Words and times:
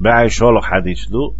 بعي 0.00 0.28
شولق 0.28 0.64
حديث 0.64 1.08
دو 1.08 1.34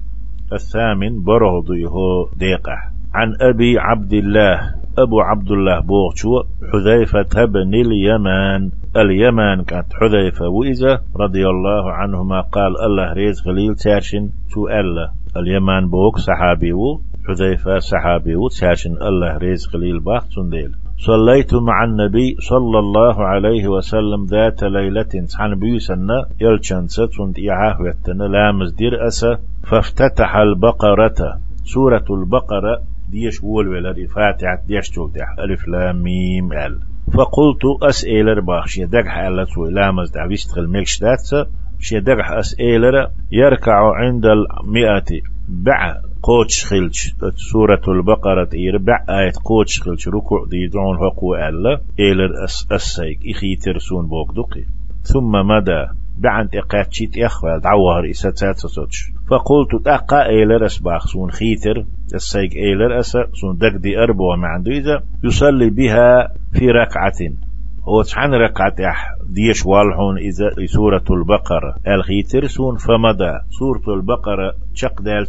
الثامن 0.53 1.23
برهض 1.23 1.73
يهو 1.73 2.29
ديقة. 2.37 2.77
عن 3.15 3.35
أبي 3.41 3.79
عبد 3.79 4.13
الله 4.13 4.75
أبو 4.99 5.21
عبد 5.21 5.51
الله 5.51 5.81
بوغشو 5.81 6.43
حذيفة 6.73 7.45
بن 7.45 7.75
اليمان. 7.75 8.71
اليمان 8.97 9.65
كانت 9.65 9.93
حذيفة 9.93 10.49
وإذا 10.49 11.03
رضي 11.17 11.47
الله 11.47 11.93
عنهما 11.93 12.41
قال 12.41 12.81
الله 12.81 13.13
ريز 13.13 13.49
غليل 13.49 13.75
تاشن 13.75 14.31
تو 14.55 14.69
ألا. 14.69 15.13
اليمان 15.37 15.91
بوك 15.91 16.19
صحابي 16.19 16.73
حذيفة 17.29 17.79
صحابي 17.79 18.37
و 18.37 18.49
تاشن 18.49 18.93
الله 19.03 19.37
ريز 19.37 19.69
غليل 19.75 20.01
باخ 20.01 20.29
تنديل 20.29 20.73
صليت 21.01 21.55
مع 21.55 21.85
النبي 21.85 22.37
صلى 22.39 22.79
الله 22.79 23.25
عليه 23.25 23.69
وسلم 23.69 24.25
ذات 24.25 24.63
ليلة. 24.63 25.27
عن 25.39 25.55
بيسنا 25.55 26.27
يلشنسة 26.41 27.07
تند 27.07 27.39
إعاه 27.51 27.95
لامز 28.07 28.73
دير 28.73 29.07
أسا. 29.07 29.39
فافتتح 29.67 30.37
البقرة. 30.37 31.39
سورة 31.65 32.05
البقرة 32.11 32.83
ديش 33.11 33.43
وول 33.43 33.69
ولا 33.69 33.95
فاتحة 34.15 34.63
ديش 34.67 34.91
تودح 34.91 35.35
ألف 35.39 35.69
لام 35.69 36.03
ميم 36.03 36.53
ال. 36.53 36.79
فقلت 37.15 37.83
أسئلة 37.83 38.41
باخشي 38.41 38.85
دقح 38.85 39.19
ألا 39.19 39.45
سوي 39.45 39.71
لامز 39.71 40.11
دعويست 40.11 40.53
خل 40.53 40.67
ملش 40.67 41.01
داتسا. 41.01 41.47
شي 41.81 42.01
دقح 42.01 42.31
أسئلة 42.31 43.11
يركع 43.33 43.95
عند 43.95 44.27
المئة 44.27 45.21
بع 45.49 45.97
قوتش 46.23 46.65
خلش 46.65 47.15
سورة 47.53 47.83
البقرة 47.89 48.49
إير 48.55 48.79
بع 48.79 49.05
آية 49.09 49.33
قوتش 49.45 49.83
خلش 49.83 50.09
ركوع 50.09 50.45
دي 50.51 50.67
دعون 50.67 50.97
حقو 50.99 51.35
ألا 51.35 51.81
إيلر 52.01 52.45
أس 52.45 52.67
أسيك 52.73 53.19
إخي 53.31 53.57
ترسون 53.57 54.07
بوك 54.07 54.31
دقي 54.37 54.65
ثم 55.03 55.33
مدى 55.33 55.87
بعد 56.19 56.57
إقاتشيت 56.57 57.19
إخوة 57.19 57.59
دعوهر 57.59 58.11
إساتات 58.11 58.57
سوتش 58.57 59.13
فقلت 59.31 59.85
تقا 59.85 60.27
إيلر 60.27 60.67
أسباخ 60.67 61.07
سون 61.07 61.31
خيتر 61.31 61.85
السيك 62.15 62.57
إيلر 62.57 62.99
أسا 63.01 63.27
سون 63.33 63.59
دق 63.59 63.77
دي 63.77 63.99
أربو 63.99 64.33
وما 64.33 64.49
عنده 64.49 64.73
إذا 64.73 65.03
يصلي 65.25 65.71
بها 65.71 66.29
في 66.53 66.71
ركعة. 66.71 67.33
هو 67.89 68.03
تحن 68.03 68.35
ركعة 68.35 68.75
أح 68.81 69.15
ديش 69.29 69.67
والحون 69.67 70.19
إذا 70.19 70.67
سورة 70.67 71.05
البقرة. 71.11 71.77
الخيتر 71.89 72.47
سون 72.47 72.77
فمدى 72.77 73.33
سورة 73.59 73.97
البقرة 73.97 74.55
شق 74.75 75.03
دال 75.03 75.27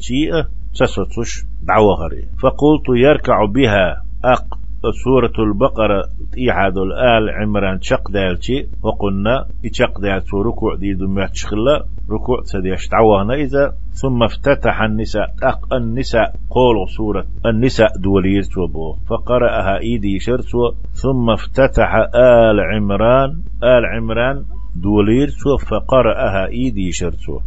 شيء 0.73 0.87
تسوتش 0.87 1.43
دعوهر 1.67 2.11
فقلت 2.41 2.87
يركع 2.89 3.45
بها. 3.45 4.03
أق 4.25 4.59
سورة 5.03 5.33
البقرة 5.39 6.03
إيحاد 6.37 6.77
الآل 6.77 7.29
عمران 7.29 7.81
شق 7.81 8.11
دالتي 8.11 8.67
وقلنا 8.83 9.45
إشق 9.65 9.99
دالت 9.99 10.33
ركوع 10.33 10.75
دي 10.75 10.93
دميات 10.93 11.35
شخلا 11.35 11.85
ركوع 12.11 12.41
سديش 12.43 12.87
تعوهنا 12.87 13.33
إذا. 13.33 13.73
ثم 13.91 14.23
افتتح 14.23 14.81
النساء. 14.81 15.27
أق 15.43 15.73
النساء 15.73 16.33
قول 16.49 16.89
سورة 16.97 17.25
النساء 17.45 17.97
دولير 17.97 18.43
توبو 18.43 18.95
فقرأها 19.09 19.79
إيدي 19.79 20.19
شرتو 20.19 20.71
ثم 20.93 21.29
افتتح 21.29 21.95
آل 22.15 22.59
عمران. 22.59 23.29
آل 23.63 23.85
عمران 23.85 24.45
دولير 24.75 25.29
فقرأها 25.69 26.47
إيدي 26.47 26.91
شرتو 26.91 27.39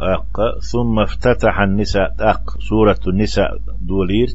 أق 0.00 0.58
ثم 0.72 0.98
افتتح 0.98 1.60
النساء 1.60 2.14
أق 2.20 2.58
سورة 2.58 3.00
النساء 3.08 3.50
دولير 3.82 4.28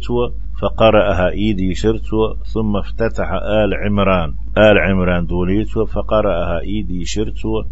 فقرأها 0.61 1.29
إيدي 1.29 1.75
شرتو 1.75 2.33
ثم 2.53 2.77
افتتح 2.77 3.31
آل 3.31 3.73
عمران. 3.85 4.33
آل 4.57 4.79
عمران 4.79 5.25
دوليتو 5.25 5.85
فقرأها 5.85 6.59
إيدي 6.59 7.05
شرتو 7.05 7.63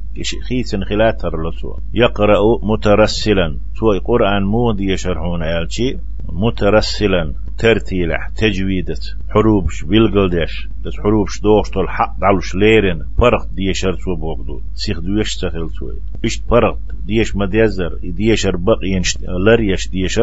خيس 0.50 0.76
خلاتر 0.76 1.50
لتو 1.50 1.78
يقرأ 1.94 2.40
مترسلا. 2.64 3.58
تو 3.80 4.00
قرآن 4.06 4.44
مودي 4.44 4.92
يشرحون 4.92 5.44
آلشي 5.44 5.98
مترسلا. 6.30 7.34
ترتيلح 7.58 8.30
تجويدت 8.38 9.16
حروبش 9.30 9.84
بيلقلدش 9.84 10.68
بس 10.86 10.94
حروبش 11.00 11.42
دوش 11.42 11.70
طول 11.70 11.90
حق 11.90 12.20
دعلوش 12.20 12.56
ليرن 12.56 13.06
فرق 13.18 13.48
دي 13.56 13.74
شرتو 13.74 14.16
بوغدو 14.16 14.62
سيخ 14.76 15.00
دوش 15.00 15.36
تخلتو 15.36 15.92
إشت 16.26 16.44
فرق 16.50 16.78
ديش 17.06 17.36
مديزر 17.36 18.00
ديش 18.04 18.46
ربق 18.46 18.80
ينشت 18.84 19.24
لريش 19.24 19.90
ديش 19.90 20.20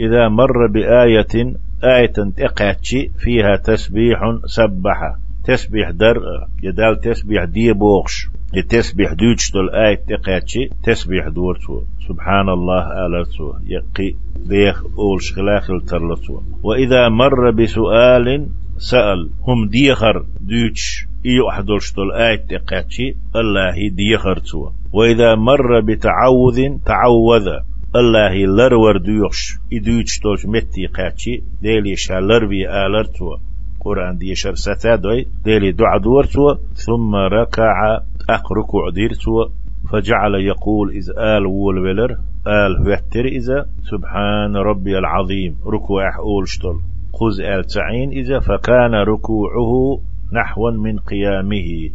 إذا 0.00 0.28
مر 0.28 0.66
بآية 0.66 1.54
آية 1.84 2.12
تقاتشي 2.36 3.10
فيها 3.18 3.56
تسبيح 3.56 4.20
سبح 4.46 5.16
تسبيح 5.44 5.90
در 5.90 6.16
يدال 6.62 7.00
تسبيح 7.00 7.44
دي 7.44 7.72
بوغش 7.72 8.28
التسبيح 8.56 9.12
دوش 9.12 9.52
دول 9.52 9.70
آية 9.70 10.00
تقاتشي 10.08 10.70
تسبيح 10.84 11.28
دورتو 11.28 11.82
سبحان 12.08 12.48
الله 12.48 13.06
آلتو 13.06 13.52
يقي 13.66 14.14
ديخ 14.36 14.84
أولش 14.98 15.32
خلاخل 15.32 15.80
ترلتو 15.80 16.40
وإذا 16.62 17.08
مر 17.08 17.50
بسؤال 17.50 18.48
سأل 18.78 19.30
هم 19.48 19.68
ديخر 19.68 20.24
دوش 20.40 21.06
إيو 21.26 21.48
أحدولش 21.48 21.94
دول 21.94 22.12
آية 22.12 22.36
تقاتشي 22.36 23.14
الله 23.36 23.88
ديخر 23.88 24.38
تو 24.38 24.70
وإذا 24.92 25.34
مر 25.34 25.80
بتعوذ 25.80 26.58
تعوذ 26.86 27.48
الله 27.96 28.34
لرور 28.46 28.96
دوش 28.96 29.58
إدوش 29.72 30.18
توش 30.18 30.46
متي 30.46 30.86
قاتشي 30.86 31.42
ديلي 31.62 31.96
شالر 31.96 32.46
بي 32.46 32.68
آلر 32.68 33.04
تو 33.04 33.36
قرآن 33.80 34.18
دي 34.18 34.34
شر 34.34 34.54
ستادوي 34.54 35.26
ديلي 35.44 35.72
دعا 35.72 35.98
دورتو 35.98 36.54
ثم 36.74 37.14
ركع 37.14 38.00
أق 38.30 38.52
ركوع 38.52 38.90
ديرتو 38.90 39.48
فجعل 39.92 40.34
يقول 40.34 40.90
إذ 40.90 41.10
آل 41.18 41.46
وول 41.46 41.78
ولر 41.78 42.12
آل 42.46 42.76
هوتر 42.78 43.24
إذا 43.24 43.66
سبحان 43.82 44.56
ربي 44.56 44.98
العظيم 44.98 45.56
ركوع 45.66 46.16
أول 46.18 46.48
شتل. 46.48 46.78
خذ 47.12 47.40
آل 47.40 47.64
تعين 47.64 48.10
إذا 48.10 48.38
فكان 48.38 48.94
ركوعه 48.94 50.00
نحوا 50.32 50.70
من 50.70 50.98
قيامه. 50.98 51.90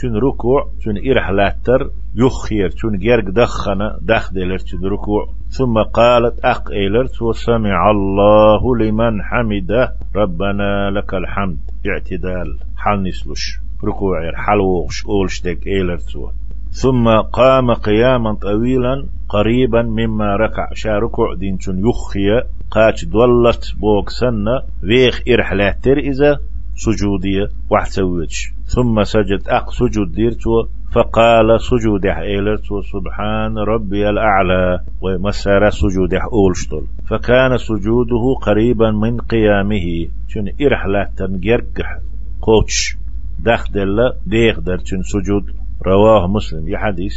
تون 0.00 0.16
ركوع 0.16 0.68
تون 0.84 0.96
إرح 1.10 1.30
لاتر 1.30 1.90
يخير 2.14 2.70
تون 2.70 2.98
جرق 2.98 3.30
دخنا 3.30 3.98
دخدلر 4.02 4.58
تون 4.58 4.84
ركوع. 4.84 5.28
ثم 5.48 5.82
قالت 5.82 6.44
أق 6.44 6.70
إيلرت 6.70 7.22
وسمع 7.22 7.90
الله 7.90 8.76
لمن 8.76 9.22
حمده 9.22 9.94
ربنا 10.16 10.90
لك 10.90 11.14
الحمد 11.14 11.58
اعتدال 11.86 12.58
حل 12.76 13.02
نسلش 13.02 13.67
ركوع 13.84 14.32
حلوش 14.34 15.06
أولش 15.06 15.42
دك 15.42 15.66
إيلرت 15.66 16.32
ثم 16.70 17.08
قام 17.08 17.74
قياما 17.74 18.34
طويلا 18.34 19.06
قريبا 19.28 19.82
مما 19.82 20.36
ركع 20.36 20.68
شا 20.74 20.98
ركوع 20.98 21.34
دين 21.34 21.58
تون 21.58 21.78
يخي 21.78 22.42
قاش 22.70 23.04
دولت 23.04 23.74
بوك 23.80 24.10
سنة 24.10 24.62
ويخ 24.82 25.22
إرح 25.28 25.52
لاتر 25.52 25.98
إذا 25.98 26.40
سجودية 26.74 27.48
وحسويتش 27.70 28.52
ثم 28.66 29.04
سجد 29.04 29.42
أق 29.48 29.70
سجود 29.70 30.12
ديرتو 30.12 30.66
فقال 30.92 31.60
سجود 31.60 32.06
إيلتو 32.06 32.82
سبحان 32.82 33.58
ربي 33.58 34.10
الأعلى 34.10 34.80
ومسار 35.00 35.70
سجود 35.70 36.14
أولشتل 36.14 36.84
فكان 37.08 37.58
سجوده 37.58 38.34
قريبا 38.42 38.90
من 38.90 39.20
قيامه 39.20 40.08
شن 40.28 40.48
إرحلة 40.62 41.08
تنجرق 41.16 42.00
قوتش. 42.42 42.97
دخدل 43.44 44.12
ديغ 44.26 44.58
در 44.58 44.78
سجود. 45.12 45.44
رواه 45.86 46.26
مسلم. 46.26 46.68
يحديث 46.68 47.16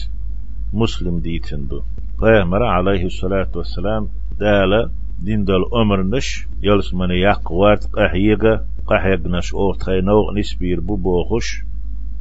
مسلم 0.74 1.20
ديتندو 1.20 1.82
پیغمبر 2.20 2.64
عليه 2.64 3.06
الصلاة 3.06 3.48
والسلام 3.56 4.08
دال 4.40 4.90
دين 5.20 5.44
دل 5.44 5.64
أمر 5.74 6.04
نش 6.04 6.48
يلس 6.64 6.94
من 6.94 7.12
يقوات 7.12 7.86
قحيقة 7.86 8.66
قحيق 8.88 9.28
نش 9.28 9.54
أو 9.54 9.74
تخينو 9.74 10.32
نسبير 10.38 10.80
ببوخش 10.80 11.64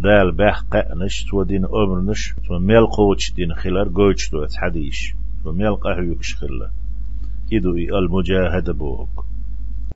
دال 0.00 0.32
بح 0.32 0.61
قنش 0.61 1.25
تو 1.25 1.43
دين 1.43 1.65
أمر 1.65 2.00
نش. 2.00 2.34
تو 2.49 2.59
ميل 2.59 2.87
قوتش 2.87 3.32
دين 3.34 3.55
خلار 3.55 3.88
قوتش 3.88 4.28
تو 4.28 4.47
حديش 4.56 5.15
تو 5.44 5.53
ميل 5.53 5.75
قحيقش 5.75 6.35
خلا 6.35 6.70
إدو 7.53 7.76
المجاهد 7.76 8.70
بوك 8.70 9.30